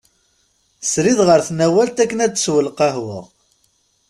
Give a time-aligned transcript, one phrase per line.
[0.91, 3.19] Srid ɣer tnawalt akken ad d-tessew lqahwa.